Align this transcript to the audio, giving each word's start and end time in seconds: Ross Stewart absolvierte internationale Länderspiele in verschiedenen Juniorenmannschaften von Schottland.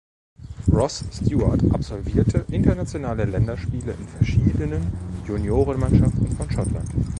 Ross 0.71 1.03
Stewart 1.11 1.61
absolvierte 1.75 2.43
internationale 2.49 3.25
Länderspiele 3.25 3.91
in 3.91 4.07
verschiedenen 4.07 4.87
Juniorenmannschaften 5.27 6.31
von 6.35 6.49
Schottland. 6.49 6.89